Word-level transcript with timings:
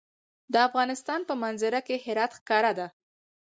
د 0.53 0.55
افغانستان 0.67 1.19
په 1.29 1.33
منظره 1.43 1.79
کې 1.87 2.03
هرات 2.05 2.31
ښکاره 2.39 2.71
ده. 2.79 2.87